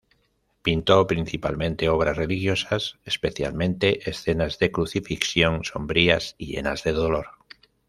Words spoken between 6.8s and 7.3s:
de dolor.